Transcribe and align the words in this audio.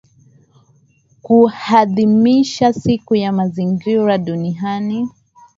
kuadhimisha 1.21 2.73
Siku 2.73 3.15
ya 3.15 3.31
Mazingira 3.31 4.17
Duniani 4.17 5.09